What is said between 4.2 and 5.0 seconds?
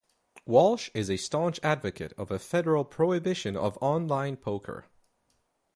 poker.